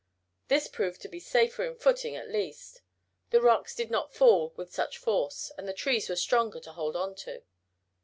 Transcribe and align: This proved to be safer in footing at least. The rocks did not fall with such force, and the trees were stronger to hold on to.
This 0.47 0.67
proved 0.67 0.99
to 1.03 1.07
be 1.07 1.19
safer 1.19 1.63
in 1.63 1.75
footing 1.75 2.15
at 2.15 2.27
least. 2.31 2.81
The 3.29 3.39
rocks 3.39 3.75
did 3.75 3.91
not 3.91 4.15
fall 4.15 4.51
with 4.55 4.73
such 4.73 4.97
force, 4.97 5.51
and 5.59 5.67
the 5.67 5.73
trees 5.75 6.09
were 6.09 6.15
stronger 6.15 6.59
to 6.61 6.71
hold 6.71 6.95
on 6.95 7.13
to. 7.17 7.43